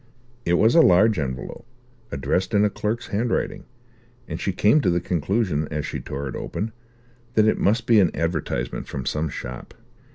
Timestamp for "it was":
0.45-0.73